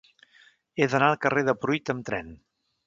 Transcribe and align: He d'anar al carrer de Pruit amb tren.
He 0.77 0.87
d'anar 0.93 1.11
al 1.13 1.21
carrer 1.27 1.45
de 1.51 1.57
Pruit 1.67 1.95
amb 1.97 2.07
tren. 2.11 2.35